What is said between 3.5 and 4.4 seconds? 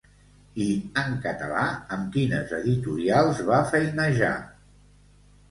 va feinejar?